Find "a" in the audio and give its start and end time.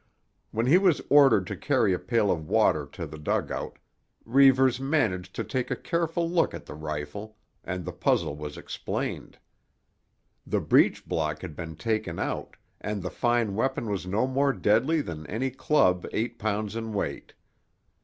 1.93-1.99, 5.69-5.75